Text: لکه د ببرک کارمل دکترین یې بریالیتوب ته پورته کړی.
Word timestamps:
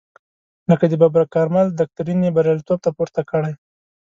لکه 0.69 0.85
د 0.87 0.93
ببرک 1.01 1.29
کارمل 1.35 1.67
دکترین 1.81 2.19
یې 2.25 2.31
بریالیتوب 2.35 2.79
ته 2.85 2.89
پورته 2.97 3.21
کړی. 3.31 3.53